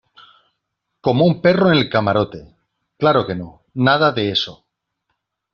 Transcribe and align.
como 0.99 1.25
un 1.25 1.43
perro 1.43 1.71
en 1.71 1.77
el 1.77 1.87
camarote. 1.87 2.55
claro 2.97 3.27
que 3.27 3.35
no, 3.35 3.61
nada 3.75 4.11
de 4.11 4.31
eso. 4.31 4.65